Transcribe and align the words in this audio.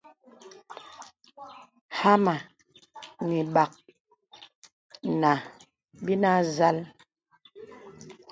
Hāmà 1.99 2.33
nə̀ 3.27 3.37
ibàk 3.43 3.71
nǎ 5.21 5.31
binə̀ 6.03 6.31
á 6.37 6.39
zal. 6.55 6.77